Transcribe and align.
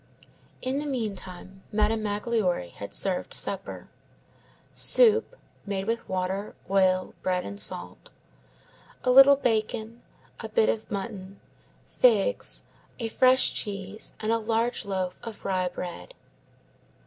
In 0.63 0.79
the 0.79 0.87
meantime, 0.87 1.61
Madame 1.71 2.01
Magloire 2.01 2.69
had 2.71 2.91
served 2.91 3.35
supper: 3.35 3.87
soup, 4.73 5.35
made 5.63 5.85
with 5.85 6.09
water, 6.09 6.55
oil, 6.71 7.13
bread, 7.21 7.45
and 7.45 7.59
salt; 7.61 8.11
a 9.03 9.11
little 9.11 9.35
bacon, 9.35 10.01
a 10.39 10.49
bit 10.49 10.69
of 10.69 10.89
mutton, 10.89 11.39
figs, 11.85 12.63
a 12.97 13.09
fresh 13.09 13.53
cheese, 13.53 14.15
and 14.19 14.31
a 14.31 14.39
large 14.39 14.85
loaf 14.85 15.19
of 15.21 15.45
rye 15.45 15.67
bread. 15.69 16.15